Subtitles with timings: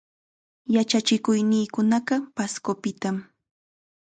[0.75, 3.17] Yachachikuqniikunaqa Pascopitam.